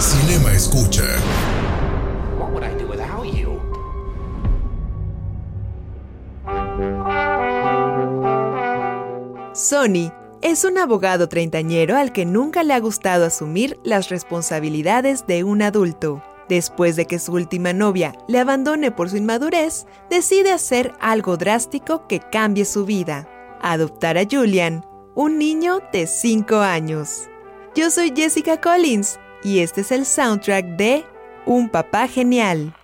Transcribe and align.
Cinema 0.00 0.54
Escucha. 0.54 1.04
What 2.38 2.52
would 2.52 2.64
I 2.64 2.74
do 2.74 2.88
without 2.88 3.26
you? 3.26 3.60
Sonny 9.52 10.10
es 10.40 10.64
un 10.64 10.78
abogado 10.78 11.28
treintañero 11.28 11.98
al 11.98 12.12
que 12.12 12.24
nunca 12.24 12.62
le 12.62 12.72
ha 12.72 12.80
gustado 12.80 13.26
asumir 13.26 13.78
las 13.84 14.08
responsabilidades 14.08 15.26
de 15.26 15.44
un 15.44 15.60
adulto. 15.60 16.22
Después 16.48 16.96
de 16.96 17.04
que 17.04 17.18
su 17.18 17.32
última 17.34 17.74
novia 17.74 18.14
le 18.26 18.38
abandone 18.38 18.90
por 18.90 19.10
su 19.10 19.18
inmadurez, 19.18 19.84
decide 20.08 20.50
hacer 20.50 20.94
algo 20.98 21.36
drástico 21.36 22.06
que 22.06 22.20
cambie 22.20 22.64
su 22.64 22.86
vida. 22.86 23.28
Adoptar 23.60 24.16
a 24.16 24.24
Julian, 24.24 24.82
un 25.14 25.36
niño 25.36 25.80
de 25.92 26.06
5 26.06 26.56
años. 26.56 27.28
Yo 27.74 27.90
soy 27.90 28.14
Jessica 28.16 28.58
Collins 28.62 29.18
y 29.42 29.60
este 29.60 29.82
es 29.82 29.92
el 29.92 30.06
soundtrack 30.06 30.64
de 30.76 31.04
Un 31.46 31.68
Papá 31.68 32.08
Genial. 32.08 32.74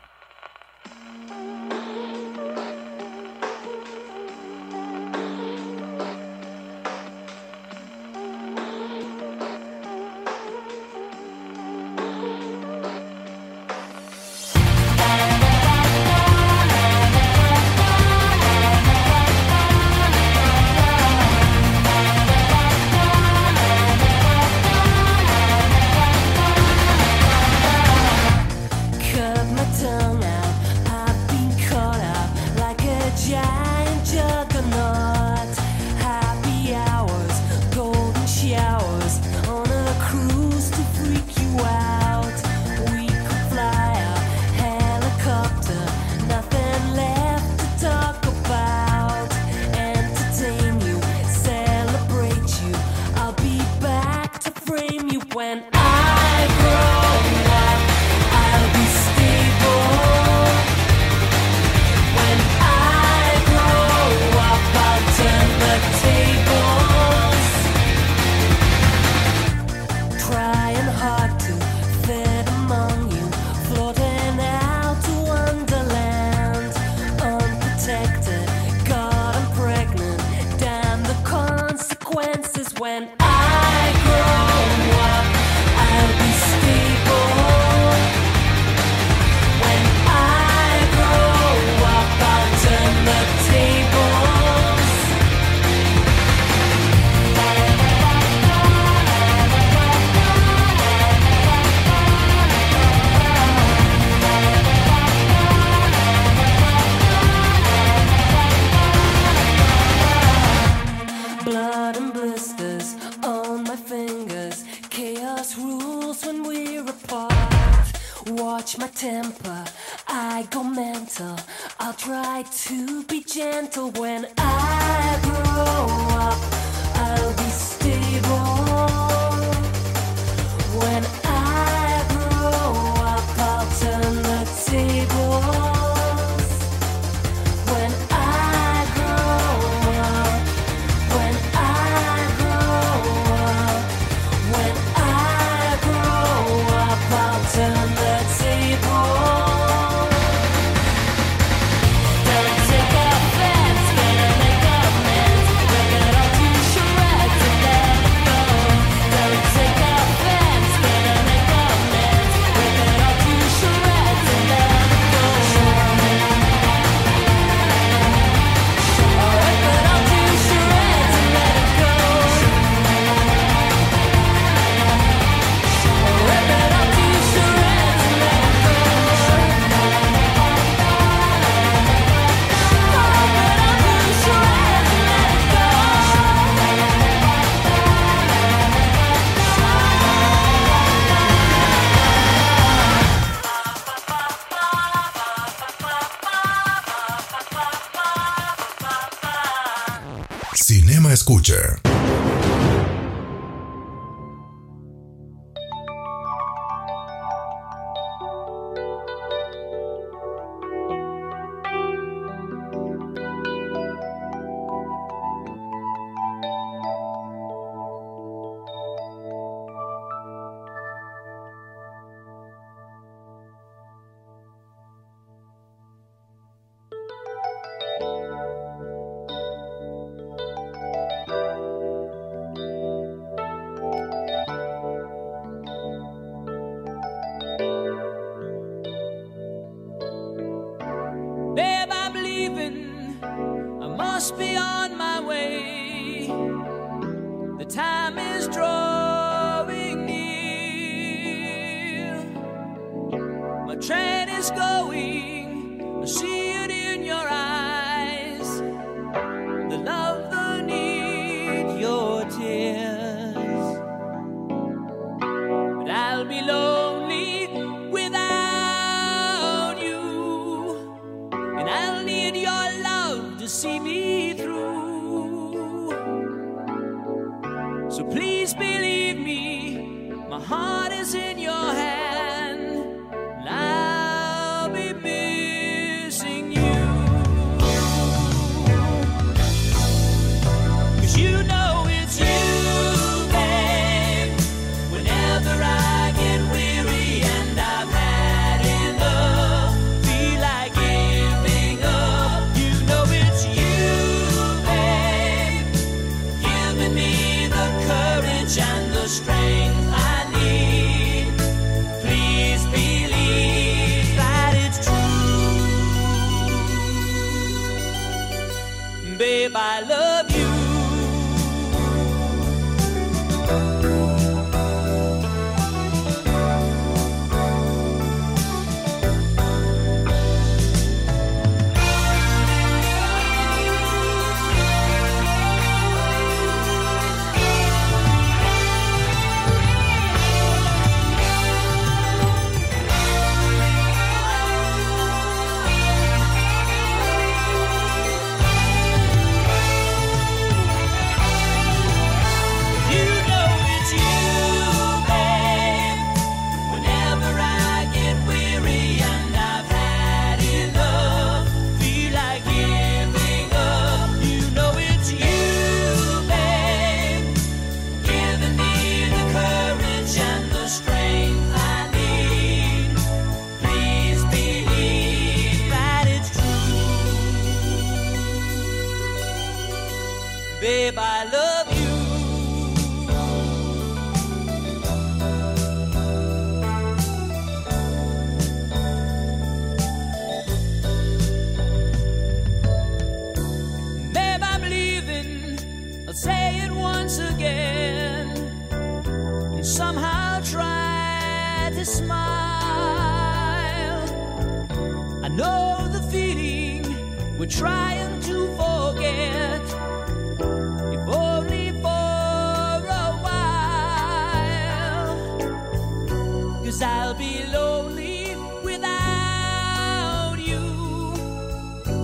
Cause 416.66 416.82
I'll 416.82 417.14
be 417.14 417.44
lonely 417.52 418.34
without 418.64 420.34
you. 420.36 421.14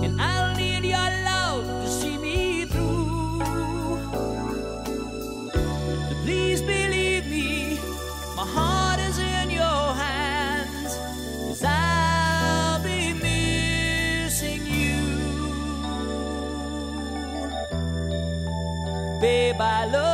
And 0.01 0.21
I'll 0.21 0.55
need 0.55 0.85
your 0.85 1.09
love 1.25 1.65
to 1.65 1.89
see 1.89 2.17
me 2.17 2.63
through. 2.63 3.39
But 6.07 6.17
Please 6.23 6.61
believe 6.61 7.27
me, 7.29 7.77
my 8.37 8.45
heart 8.45 9.01
is 9.01 9.19
in 9.19 9.49
your 9.51 9.93
hands. 10.03 10.95
Cause 11.49 11.63
I'll 11.65 12.81
be 12.81 13.11
missing 13.11 14.65
you. 14.65 15.01
Babe, 19.19 19.59
I 19.59 19.85
love 19.87 20.12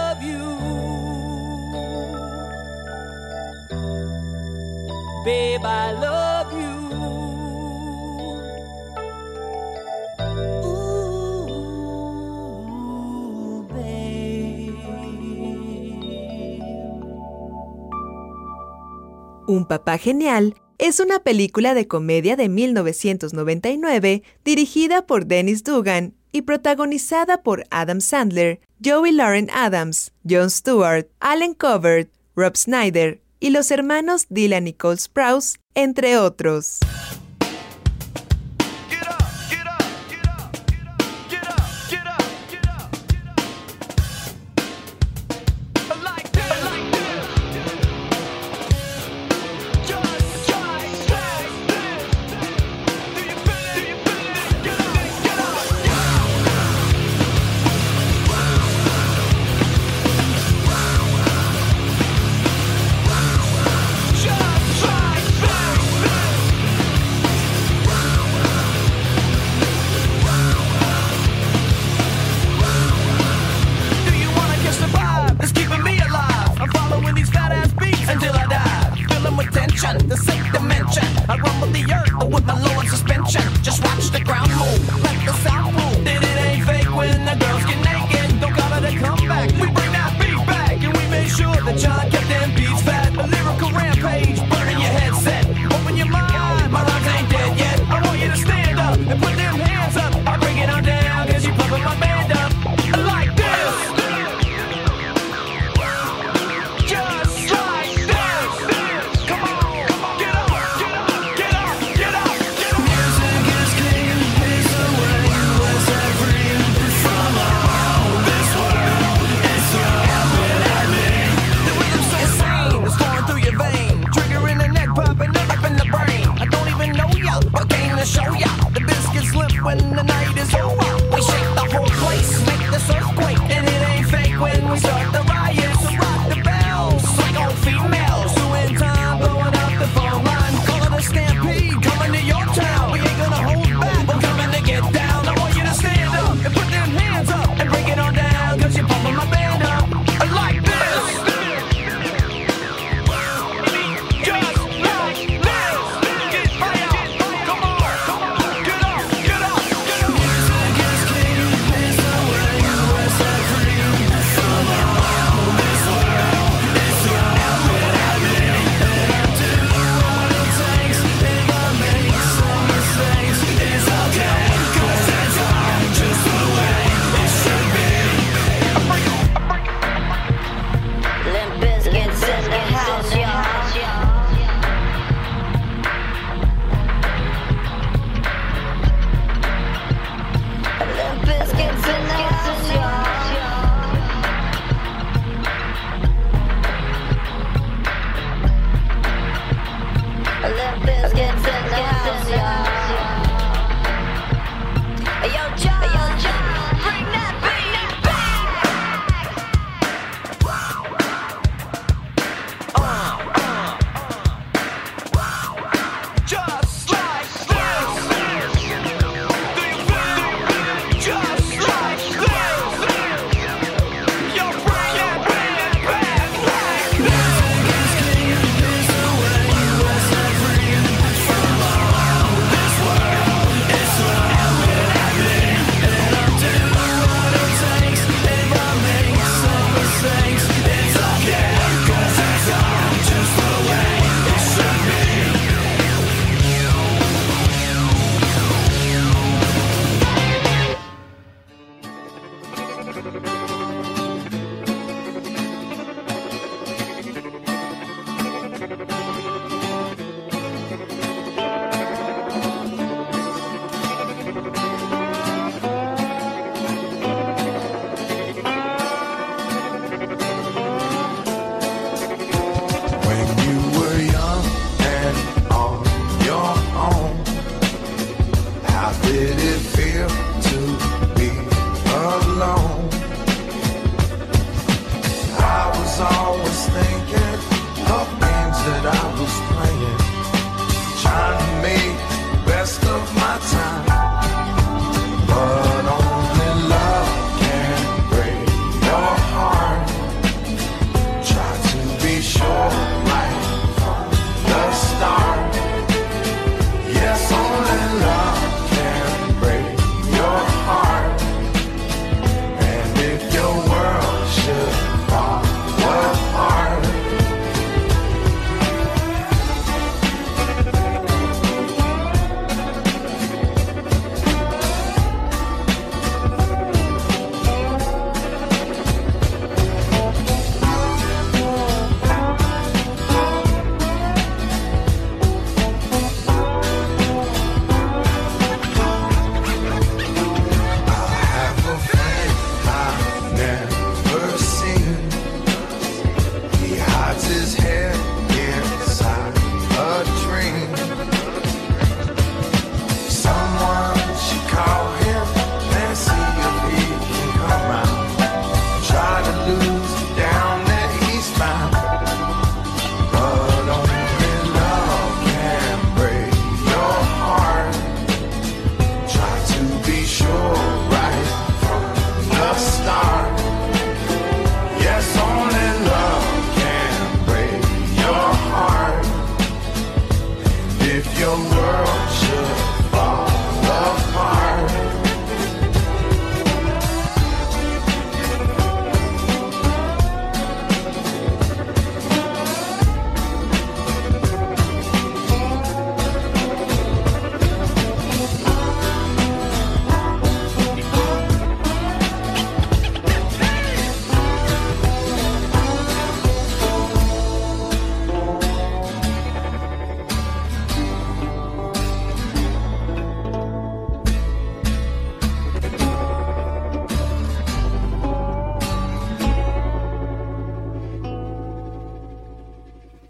Un 19.49 19.65
papá 19.65 19.97
genial 19.97 20.53
es 20.77 20.99
una 20.99 21.19
película 21.19 21.73
de 21.73 21.87
comedia 21.87 22.35
de 22.35 22.49
1999 22.49 24.21
dirigida 24.45 25.07
por 25.07 25.25
Dennis 25.25 25.63
Dugan 25.63 26.13
y 26.31 26.43
protagonizada 26.43 27.41
por 27.41 27.63
Adam 27.71 27.99
Sandler, 27.99 28.59
Joey 28.85 29.11
Lauren 29.11 29.49
Adams, 29.51 30.11
Jon 30.29 30.51
Stewart, 30.51 31.07
Alan 31.19 31.55
Covert, 31.55 32.11
Rob 32.35 32.55
Snyder, 32.55 33.21
y 33.39 33.51
los 33.51 33.71
hermanos 33.71 34.25
Dylan 34.29 34.67
y 34.67 34.73
Cole 34.73 34.97
Sprouse, 34.97 35.59
entre 35.75 36.17
otros. 36.17 36.79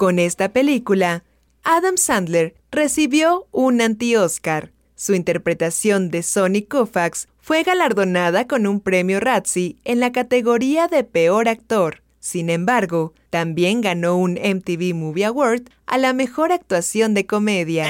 Con 0.09 0.17
esta 0.17 0.49
película, 0.49 1.23
Adam 1.63 1.95
Sandler 1.95 2.55
recibió 2.71 3.45
un 3.51 3.79
anti-Oscar. 3.79 4.71
Su 4.95 5.13
interpretación 5.13 6.09
de 6.09 6.23
Sonny 6.23 6.63
Koufax 6.63 7.27
fue 7.39 7.61
galardonada 7.61 8.47
con 8.47 8.65
un 8.65 8.79
premio 8.79 9.19
Razzie 9.19 9.75
en 9.83 9.99
la 9.99 10.11
categoría 10.11 10.87
de 10.87 11.03
Peor 11.03 11.47
Actor. 11.47 12.01
Sin 12.19 12.49
embargo, 12.49 13.13
también 13.29 13.81
ganó 13.81 14.17
un 14.17 14.31
MTV 14.31 14.95
Movie 14.95 15.25
Award 15.25 15.69
a 15.85 15.99
la 15.99 16.13
mejor 16.13 16.51
actuación 16.53 17.13
de 17.13 17.27
comedia. 17.27 17.87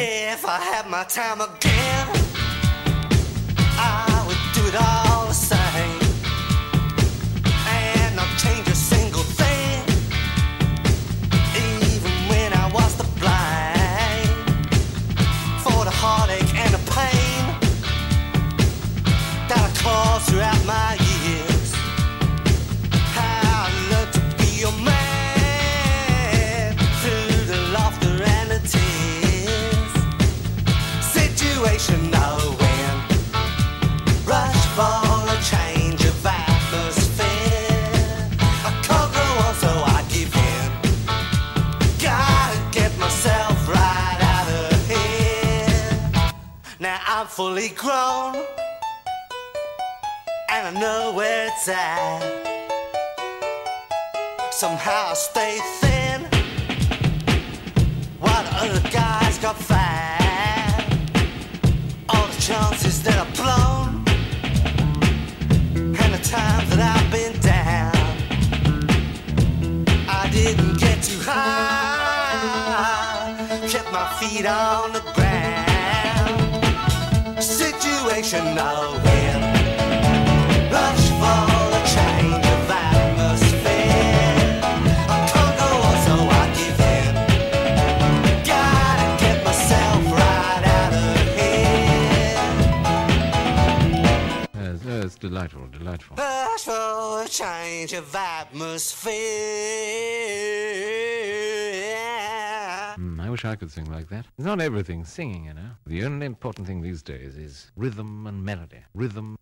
with 103.70 103.88
like 103.92 104.10
that. 104.10 104.26
Not 104.38 104.62
everything. 104.62 105.06
singing, 105.06 105.46
you 105.46 105.54
know. 105.54 105.72
The 105.86 106.04
only 106.06 106.26
important 106.26 106.68
thing 106.68 106.82
these 106.82 107.02
days 107.02 107.38
is 107.38 107.72
rhythm 107.76 108.26
and 108.28 108.44
melody. 108.44 108.80
Rhythm 108.94 109.38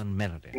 and 0.00 0.16
melody. 0.16 0.50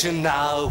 direction 0.00 0.22
I. 0.22 0.70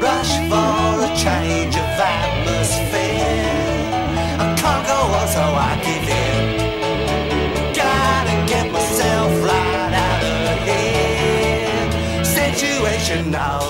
Rush 0.00 0.34
for 0.48 1.04
a 1.04 1.10
change 1.14 1.76
of 1.76 2.00
atmosphere. 2.00 3.44
I 4.38 4.54
can't 4.56 4.86
go 4.86 4.98
on, 5.18 5.28
so 5.28 5.42
I 5.42 5.76
give 5.84 6.08
in. 6.24 6.42
Gotta 7.74 8.36
get 8.48 8.72
myself 8.72 9.30
right 9.44 9.92
out 10.06 10.22
of 10.52 10.58
here. 10.68 12.24
Situation 12.24 13.30
now. 13.30 13.69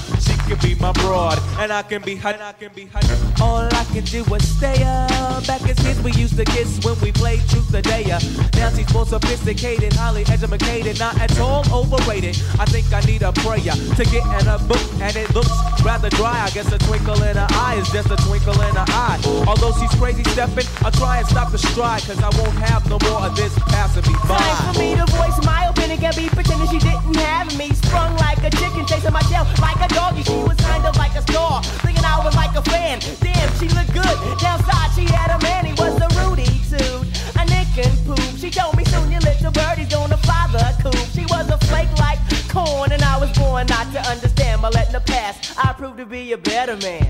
She 0.61 0.69
can 0.69 0.77
be 0.77 0.81
my 0.81 0.91
broad, 0.93 1.39
and 1.59 1.71
I 1.71 1.81
can 1.81 2.01
be 2.01 2.15
her. 2.15 2.29
And 2.29 2.41
I 2.41 2.53
can 2.53 2.71
be 2.73 2.85
her. 2.85 2.99
All 3.41 3.63
I 3.63 3.85
can 3.93 4.03
do 4.03 4.23
is 4.35 4.57
stay 4.57 4.83
up. 4.83 5.45
Back 5.47 5.61
as 5.67 5.77
kids, 5.79 6.01
we 6.01 6.11
used 6.13 6.37
to 6.37 6.45
kiss 6.45 6.83
when 6.83 6.99
we 7.01 7.11
played 7.11 7.41
truth 7.49 7.73
or 7.73 7.81
dare. 7.81 8.19
Now 8.53 8.69
she's 8.69 8.91
more 8.93 9.05
sophisticated, 9.05 9.93
highly 9.93 10.23
educated, 10.27 10.99
not 10.99 11.19
at 11.19 11.37
all 11.39 11.63
overrated. 11.73 12.37
I 12.59 12.65
think 12.65 12.91
I 12.93 13.01
need 13.01 13.21
a 13.21 13.31
prayer 13.31 13.59
to 13.59 14.03
get 14.05 14.23
in 14.41 14.47
a 14.47 14.57
book, 14.67 14.81
and 15.01 15.15
it 15.15 15.33
looks 15.33 15.51
rather 15.83 16.09
dry. 16.09 16.41
I 16.41 16.49
guess 16.51 16.71
a 16.71 16.77
twinkle 16.77 17.21
in 17.23 17.35
her 17.37 17.47
eye 17.51 17.75
is 17.75 17.89
just 17.91 18.11
a 18.11 18.17
twinkle 18.27 18.59
in 18.61 18.75
her 18.75 18.85
eye. 18.87 19.19
Although 19.47 19.73
she's 19.79 19.93
crazy 19.99 20.23
stepping, 20.31 20.65
I'll 20.83 20.91
try 20.91 21.19
and 21.19 21.27
stop 21.27 21.51
the 21.51 21.57
stride, 21.57 22.03
cause 22.03 22.21
I 22.21 22.29
won't 22.37 22.57
have 22.69 22.87
no 22.89 22.97
more 23.09 23.21
of 23.21 23.35
this 23.35 23.53
passing 23.67 24.05
me 24.11 24.17
by. 24.27 24.37
Time 24.37 24.73
for 24.73 24.79
me 24.79 24.95
to 24.95 25.05
voice 25.11 25.45
my 25.45 25.50
opinion. 25.91 26.11
Can't 26.11 26.15
be 26.15 26.29
pretending 26.29 26.69
she 26.69 26.79
didn't 26.79 27.15
have 27.15 27.57
me. 27.57 27.69
Sprung 27.73 28.15
like 28.17 28.39
a 28.43 28.49
chicken, 28.49 28.85
chasing 28.85 29.13
my 29.13 29.21
tail 29.21 29.45
like 29.59 29.79
a 29.79 29.93
doggy. 29.93 30.23
She 30.23 30.43
was 30.43 30.57
kind 30.57 30.85
of 30.85 30.95
like 30.97 31.15
a 31.15 31.21
star, 31.21 31.63
thinking 31.83 32.05
I 32.05 32.23
was 32.23 32.35
like 32.35 32.55
a 32.55 32.61
fan. 32.61 32.99
Damn, 33.19 33.49
she 33.59 33.67
looked 33.69 33.93
good. 33.93 34.17
Downside, 34.39 34.91
she 34.95 35.05
had 35.05 35.31
a 35.31 35.39
man. 35.43 35.65
He 35.65 35.73
was 35.73 35.95
a 35.99 36.07
Rudy 36.19 36.47
too, 36.69 37.03
a 37.39 37.45
nick 37.45 37.71
and 37.77 37.97
poop. 38.05 38.19
She 38.37 38.49
told 38.49 38.77
me 38.77 38.85
soon 38.85 39.11
your 39.11 39.21
little 39.21 39.51
birdie's 39.51 39.89
gonna 39.89 40.17
fly 40.17 40.47
the 40.51 40.65
coop. 40.81 41.05
She 41.13 41.25
was 41.25 41.49
a 41.49 41.57
flake 41.67 41.91
like 41.99 42.19
corn, 42.49 42.91
and 42.91 43.01
I 43.03 43.17
was 43.17 43.31
born 43.37 43.67
not 43.67 43.91
to 43.93 44.01
understand. 44.01 44.61
But 44.61 44.73
letting 44.73 44.93
the 44.93 45.01
past, 45.01 45.57
I 45.57 45.73
proved 45.73 45.97
to 45.97 46.05
be 46.05 46.31
a 46.33 46.37
better 46.37 46.77
man. 46.77 47.09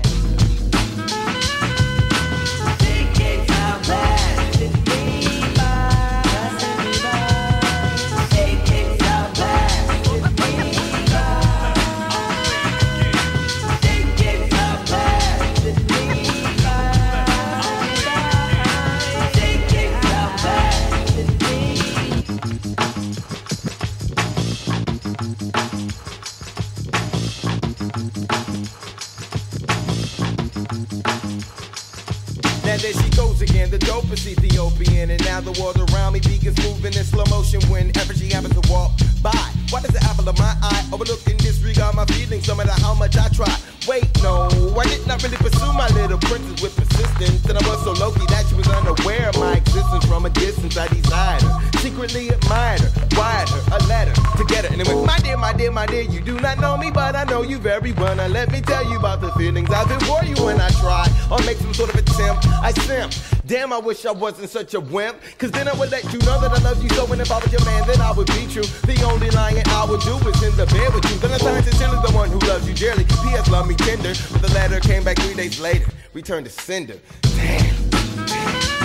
The 35.44 35.52
world 35.60 35.78
around 35.90 36.12
me 36.12 36.20
begins 36.20 36.56
moving 36.62 36.94
in 36.94 37.04
slow 37.04 37.24
motion 37.30 37.60
whenever 37.70 38.14
she 38.14 38.30
happens 38.30 38.54
to 38.58 38.62
walk 38.70 38.92
by. 39.22 39.34
Why 39.70 39.80
does 39.80 39.90
the 39.90 40.02
apple 40.04 40.28
of 40.28 40.38
my 40.38 40.54
eye 40.62 40.84
overlook 40.92 41.20
and 41.26 41.38
disregard 41.38 41.94
my 41.94 42.04
feelings 42.06 42.46
no 42.48 42.54
matter 42.54 42.72
how 42.82 42.94
much 42.94 43.16
I 43.16 43.28
try? 43.28 43.50
Wait, 43.88 44.06
no, 44.22 44.46
I 44.78 44.84
did 44.84 45.06
not 45.06 45.22
really 45.22 45.36
pursue 45.36 45.72
my 45.72 45.88
little 45.88 46.18
princess 46.18 46.62
with 46.62 46.76
persistence. 46.76 47.44
And 47.48 47.58
I 47.58 47.68
was 47.68 47.82
so 47.82 47.92
low-key 47.92 48.26
that 48.28 48.46
she 48.46 48.54
was 48.54 48.68
unaware 48.68 49.30
of 49.30 49.38
my 49.38 49.54
existence 49.54 50.04
from 50.04 50.26
a 50.26 50.30
distance. 50.30 50.76
I 50.76 50.86
desired 50.88 51.42
her, 51.42 51.78
secretly 51.78 52.28
admired 52.28 52.80
her, 52.80 52.90
wired 53.16 53.48
her 53.48 53.62
a 53.72 53.78
letter 53.86 54.14
to 54.14 54.44
get 54.44 54.64
her. 54.66 54.72
And 54.72 54.80
it 54.80 54.86
went, 54.86 55.06
my 55.06 55.18
dear, 55.18 55.36
my 55.36 55.52
dear, 55.52 55.72
my 55.72 55.86
dear, 55.86 56.02
you 56.02 56.20
do 56.20 56.38
not 56.38 56.60
know 56.60 56.76
me, 56.76 56.90
but 56.90 57.16
I 57.16 57.24
know 57.24 57.42
you 57.42 57.58
very 57.58 57.92
well. 57.92 58.14
Now 58.14 58.28
let 58.28 58.52
me 58.52 58.60
tell 58.60 58.88
you 58.88 58.98
about 58.98 59.20
the 59.20 59.32
feelings 59.32 59.70
I've 59.70 59.88
been 59.88 60.00
for 60.00 60.22
you 60.24 60.36
when 60.44 60.60
I 60.60 60.68
try 60.78 61.08
or 61.30 61.38
make 61.44 61.56
some 61.56 61.74
sort 61.74 61.90
of 61.90 61.96
attempt. 61.96 62.46
I 62.62 62.70
simp. 62.72 63.12
Damn, 63.52 63.70
I 63.70 63.76
wish 63.76 64.06
I 64.06 64.12
wasn't 64.12 64.48
such 64.48 64.72
a 64.72 64.80
wimp. 64.80 65.18
Cause 65.36 65.50
then 65.50 65.68
I 65.68 65.74
would 65.74 65.90
let 65.90 66.04
you 66.10 66.18
know 66.20 66.40
that 66.40 66.52
I 66.52 66.62
love 66.62 66.82
you 66.82 66.88
so. 66.88 67.04
And 67.12 67.20
if 67.20 67.30
I 67.30 67.38
was 67.38 67.52
your 67.52 67.62
man, 67.66 67.86
then 67.86 68.00
I 68.00 68.10
would 68.10 68.26
be 68.28 68.46
true. 68.46 68.62
The 68.62 68.98
only 69.04 69.28
lying 69.28 69.62
I 69.66 69.84
would 69.84 70.00
do 70.00 70.16
is 70.26 70.42
in 70.42 70.56
the 70.56 70.64
bed 70.64 70.94
with 70.94 71.04
you. 71.04 71.18
Then 71.18 71.32
I 71.32 71.60
sincerely 71.60 71.98
the 72.00 72.12
one 72.16 72.30
who 72.30 72.38
loves 72.48 72.66
you 72.66 72.72
dearly. 72.74 73.04
P.S. 73.04 73.50
Love 73.50 73.68
me 73.68 73.74
tender. 73.74 74.14
But 74.32 74.40
the 74.40 74.54
letter 74.54 74.80
came 74.80 75.04
back 75.04 75.18
three 75.18 75.34
days 75.34 75.60
later. 75.60 75.84
Returned 76.14 76.46
to 76.46 76.50
sender. 76.50 76.98
Tú 77.20 78.81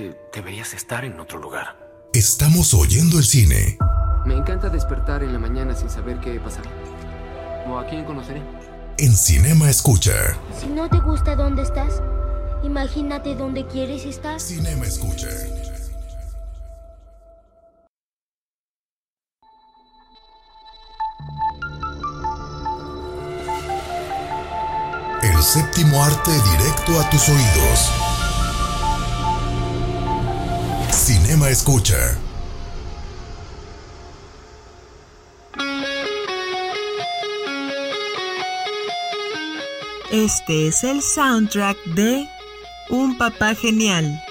que 0.00 0.16
deberías 0.32 0.72
estar 0.72 1.04
en 1.04 1.20
otro 1.20 1.38
lugar. 1.38 1.76
Estamos 2.14 2.72
oyendo 2.72 3.18
el 3.18 3.24
cine. 3.24 3.76
Me 4.24 4.34
encanta 4.34 4.70
despertar 4.70 5.22
en 5.22 5.32
la 5.32 5.38
mañana 5.38 5.74
sin 5.74 5.90
saber 5.90 6.18
qué 6.20 6.40
pasará. 6.40 6.70
O 7.68 7.78
a 7.78 7.86
quién 7.86 8.04
conoceré. 8.04 8.42
En 8.98 9.14
Cinema 9.14 9.68
Escucha. 9.68 10.12
Si 10.58 10.66
no 10.68 10.88
te 10.88 10.98
gusta 11.00 11.36
dónde 11.36 11.62
estás, 11.62 12.02
imagínate 12.62 13.34
dónde 13.34 13.66
quieres 13.66 14.04
estar. 14.04 14.40
Cinema 14.40 14.86
Escucha. 14.86 15.28
El 25.22 25.42
séptimo 25.42 26.02
arte 26.02 26.30
directo 26.32 26.98
a 26.98 27.10
tus 27.10 27.28
oídos. 27.28 28.09
Escucha. 31.48 32.18
Este 40.12 40.68
es 40.68 40.84
el 40.84 41.02
soundtrack 41.02 41.76
de 41.86 42.28
Un 42.90 43.16
Papá 43.18 43.54
Genial. 43.54 44.22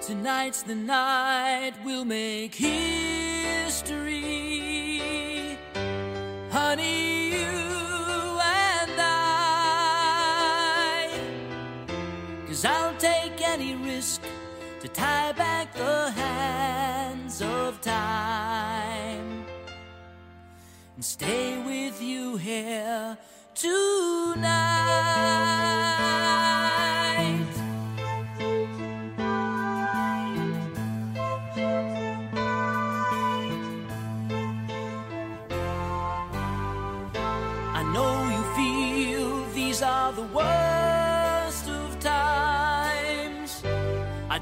Tonight's 0.00 0.62
the 0.62 0.76
night 0.76 1.72
we'll 1.84 2.04
make 2.04 2.54
history. 2.54 4.20
Honey, 6.52 7.30
you 7.32 7.40
and 7.40 8.92
I. 9.00 9.50
Cause 12.46 12.64
I'll 12.64 12.96
take 12.98 13.42
any 13.42 13.74
risk 13.74 14.22
to 14.80 14.86
tie 14.86 15.32
back 15.32 15.74
the 15.74 16.12
hands 16.12 17.42
of 17.42 17.80
time 17.80 19.44
and 20.94 21.04
stay 21.04 21.60
with 21.66 22.00
you 22.00 22.36
here 22.36 23.18
tonight. 23.56 25.53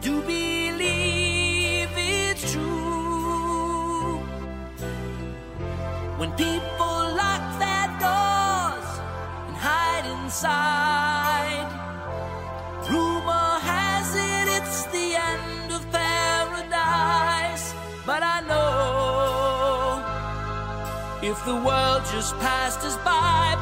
Do 0.02 0.20
believe 0.22 1.88
it's 1.94 2.52
true. 2.52 4.18
When 6.18 6.32
people 6.32 6.96
lock 7.20 7.44
their 7.62 7.86
doors 8.02 8.88
and 9.46 9.54
hide 9.54 10.06
inside, 10.16 11.70
rumor 12.90 13.60
has 13.70 14.08
it 14.16 14.48
it's 14.58 14.86
the 14.86 15.14
end 15.14 15.70
of 15.70 15.88
paradise. 15.92 17.72
But 18.04 18.24
I 18.24 18.40
know 18.50 20.02
if 21.22 21.38
the 21.44 21.54
world 21.54 22.02
just 22.10 22.36
passed 22.40 22.80
us 22.80 22.96
by, 23.04 23.54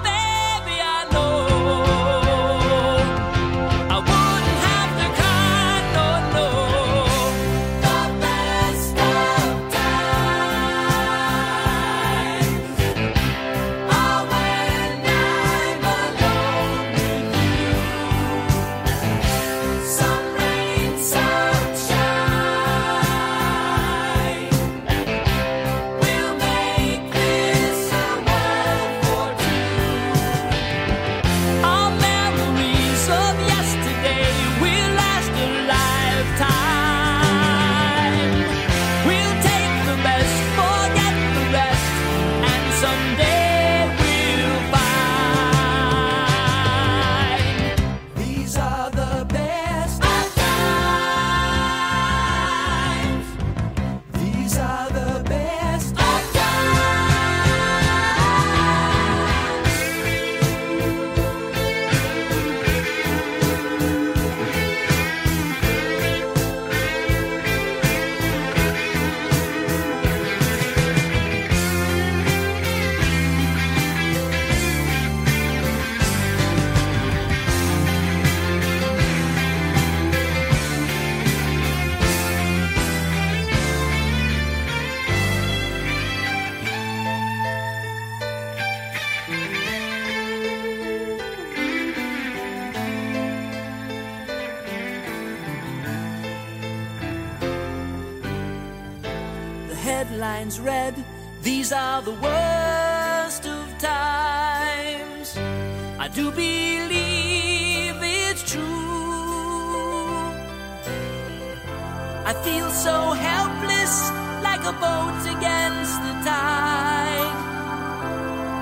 I 112.30 112.32
feel 112.44 112.70
so 112.70 113.10
helpless, 113.10 113.94
like 114.40 114.62
a 114.62 114.72
boat 114.78 115.18
against 115.34 115.96
the 116.06 116.14
tide. 116.22 117.34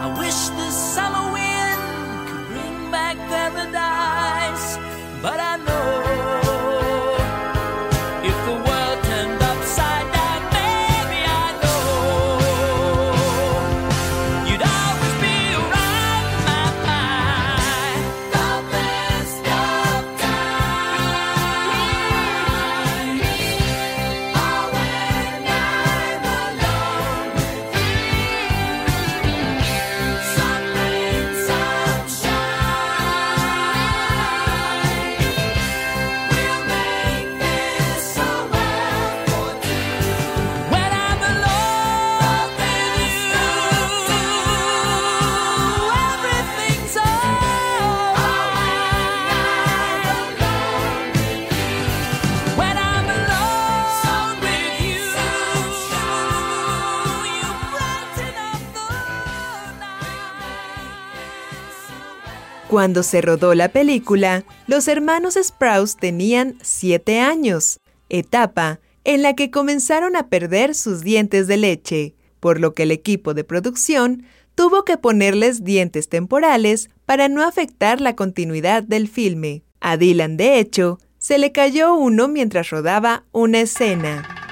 I 0.00 0.06
wish 0.18 0.40
the 0.56 0.70
summer 0.70 1.26
wind 1.36 1.80
could 2.28 2.46
bring 2.48 2.90
back 2.90 3.16
paradise, 3.28 3.97
Cuando 62.78 63.02
se 63.02 63.20
rodó 63.20 63.56
la 63.56 63.70
película, 63.70 64.44
los 64.68 64.86
hermanos 64.86 65.36
Sprouse 65.42 65.96
tenían 65.96 66.56
7 66.62 67.18
años, 67.18 67.80
etapa 68.08 68.78
en 69.02 69.22
la 69.22 69.34
que 69.34 69.50
comenzaron 69.50 70.14
a 70.14 70.28
perder 70.28 70.76
sus 70.76 71.00
dientes 71.00 71.48
de 71.48 71.56
leche, 71.56 72.14
por 72.38 72.60
lo 72.60 72.74
que 72.74 72.84
el 72.84 72.92
equipo 72.92 73.34
de 73.34 73.42
producción 73.42 74.22
tuvo 74.54 74.84
que 74.84 74.96
ponerles 74.96 75.64
dientes 75.64 76.08
temporales 76.08 76.88
para 77.04 77.26
no 77.26 77.42
afectar 77.42 78.00
la 78.00 78.14
continuidad 78.14 78.84
del 78.84 79.08
filme. 79.08 79.64
A 79.80 79.96
Dylan, 79.96 80.36
de 80.36 80.60
hecho, 80.60 81.00
se 81.18 81.38
le 81.38 81.50
cayó 81.50 81.96
uno 81.96 82.28
mientras 82.28 82.70
rodaba 82.70 83.24
una 83.32 83.58
escena. 83.58 84.47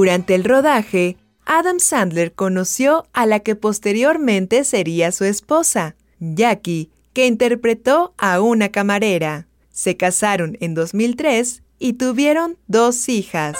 Durante 0.00 0.34
el 0.34 0.44
rodaje, 0.44 1.18
Adam 1.44 1.78
Sandler 1.78 2.32
conoció 2.32 3.06
a 3.12 3.26
la 3.26 3.40
que 3.40 3.54
posteriormente 3.54 4.64
sería 4.64 5.12
su 5.12 5.24
esposa, 5.24 5.94
Jackie, 6.20 6.90
que 7.12 7.26
interpretó 7.26 8.14
a 8.16 8.40
una 8.40 8.70
camarera. 8.70 9.46
Se 9.68 9.98
casaron 9.98 10.56
en 10.62 10.72
2003 10.72 11.62
y 11.78 11.92
tuvieron 11.92 12.56
dos 12.66 13.10
hijas. 13.10 13.58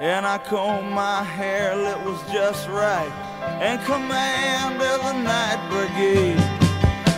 And 0.00 0.24
I 0.24 0.38
combed 0.38 0.92
my 0.92 1.24
hair, 1.24 1.72
it 1.72 2.00
was 2.04 2.22
just 2.30 2.68
right. 2.68 3.10
And 3.60 3.82
commanded 3.82 5.00
the 5.02 5.12
night 5.12 5.58
brigade. 5.68 6.38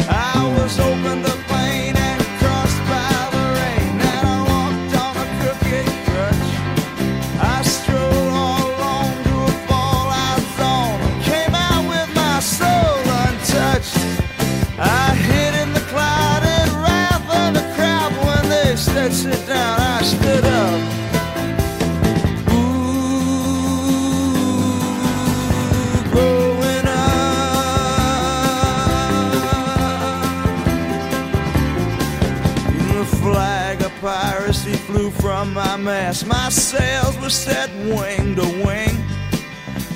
I 0.08 0.56
was 0.56 0.80
open 0.80 1.22
to 1.22 1.36
pain 1.52 1.94
and 1.94 2.22
crossed 2.40 2.80
by 2.88 3.12
the 3.36 3.44
rain. 3.60 4.00
And 4.00 4.24
I 4.26 4.38
walked 4.48 4.94
on 4.96 5.12
a 5.12 5.28
crooked 5.36 5.88
crutch. 6.08 6.50
I 7.38 7.60
strolled 7.60 8.32
all 8.32 8.64
along 8.72 9.12
to 9.28 9.34
a 9.44 9.56
fallout 9.68 10.40
zone 10.56 11.20
came 11.20 11.54
out 11.54 11.84
with 11.84 12.08
my 12.16 12.40
soul 12.40 12.96
untouched. 13.28 14.00
I 14.78 15.14
hid 15.28 15.52
in 15.68 15.74
the 15.74 15.84
cloud 15.92 16.42
and 16.44 16.70
wrath 16.80 17.28
of 17.28 17.54
the 17.60 17.74
crowd 17.76 18.12
When 18.24 18.48
they 18.48 18.74
said 18.76 19.12
sit 19.12 19.49
as 36.10 36.26
my 36.26 36.48
sails 36.48 37.16
were 37.20 37.30
set 37.30 37.70
wing 37.94 38.34
to 38.34 38.42
wing. 38.66 38.96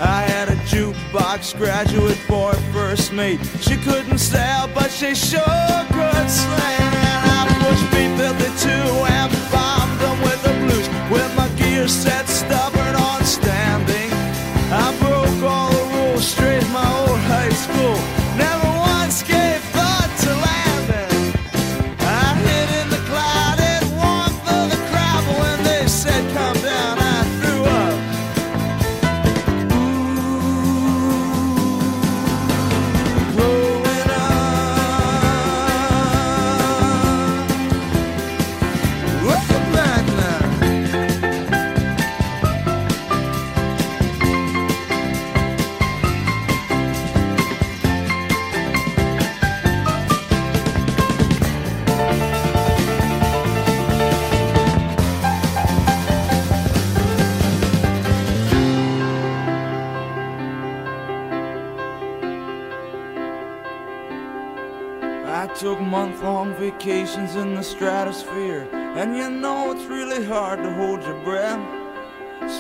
I 0.01 0.23
had 0.33 0.49
a 0.49 0.55
jukebox 0.71 1.59
graduate 1.59 2.21
for 2.29 2.53
a 2.53 2.61
first 2.73 3.13
mate. 3.13 3.41
She 3.61 3.77
couldn't 3.77 4.19
sail, 4.19 4.71
but 4.73 4.93
she 4.93 5.13
sure 5.17 5.81
could 5.97 6.29
sing. 6.31 6.91
And 7.11 7.21
I 7.37 7.43
pushed 7.63 7.87
B-52 7.91 8.67
and 9.19 9.33
bombed 9.51 9.97
them 10.03 10.19
with 10.27 10.41
the 10.47 10.55
blues 10.63 10.89
with 11.11 11.31
my 11.37 11.49
gear 11.59 11.89
set 11.89 12.29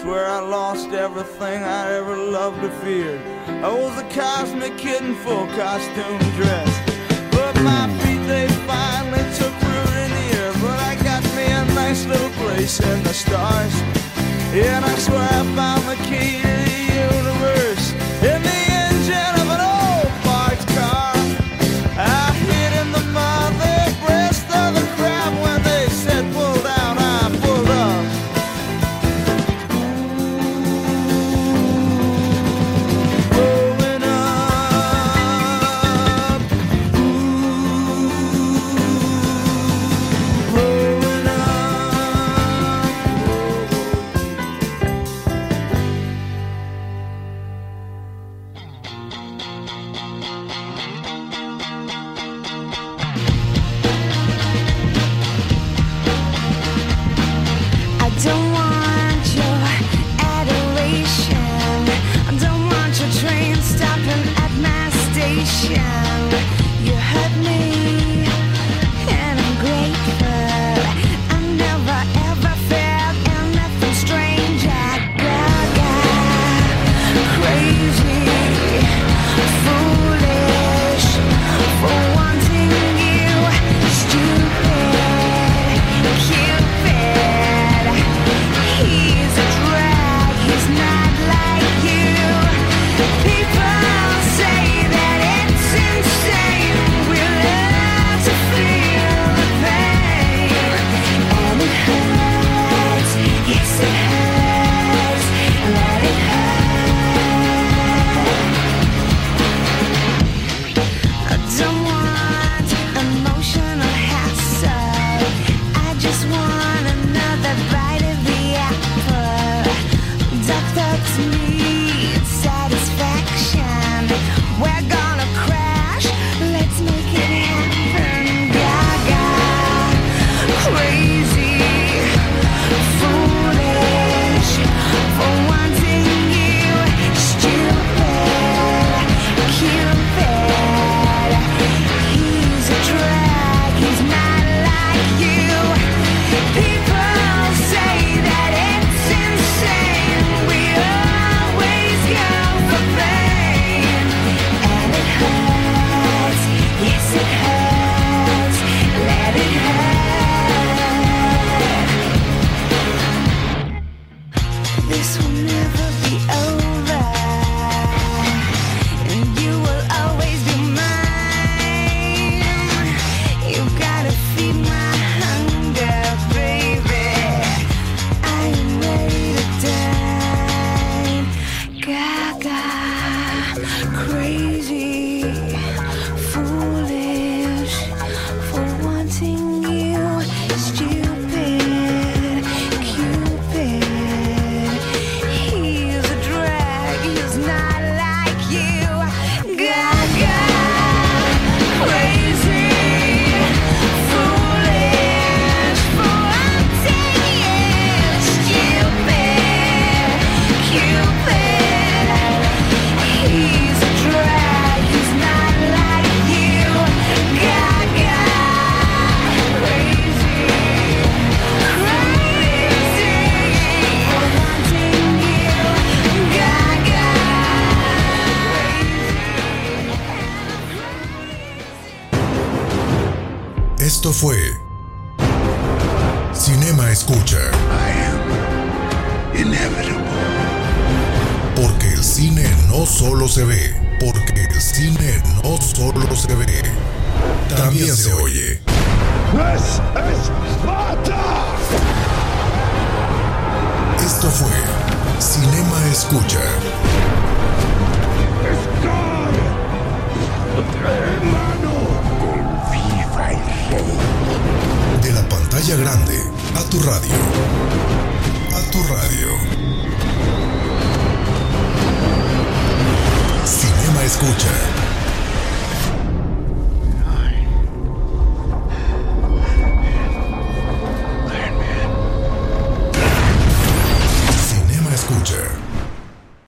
swear 0.05 0.29
I 0.29 0.41
lost 0.41 0.91
everything 0.91 1.63
I 1.63 1.95
ever 1.95 2.15
loved 2.15 2.63
or 2.63 2.71
feared. 2.83 3.23
I 3.65 3.73
was 3.73 3.97
a 3.99 4.07
cosmic 4.11 4.77
kid 4.77 5.01
in 5.01 5.15
full 5.15 5.47
costume 5.57 6.19
dress. 6.37 6.71
But 7.33 7.55
my 7.63 7.85
feet, 8.01 8.23
they 8.27 8.47
finally 8.69 9.25
took 9.41 9.55
root 9.69 9.95
in 10.05 10.11
the 10.19 10.27
air. 10.41 10.53
But 10.65 10.79
I 10.91 10.95
got 11.03 11.23
me 11.35 11.47
a 11.47 11.65
nice 11.75 12.05
little 12.05 12.35
place 12.43 12.81
in 12.81 13.03
the 13.03 13.15
stars. 13.15 13.75
And 14.53 14.85
I 14.85 14.95
swear 14.97 15.27
I 15.41 15.43
found 15.57 15.83
the 15.89 15.97
key 16.05 16.64